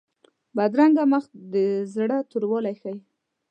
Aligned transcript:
بدرنګه 0.55 1.03
مخ 1.11 1.23
د 1.53 1.55
زړه 1.93 2.17
توروالی 2.29 2.73
ښيي 2.81 2.95